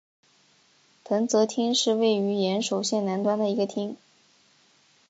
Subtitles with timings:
[1.03, 3.95] 藤泽町是位于岩手县南端的一町。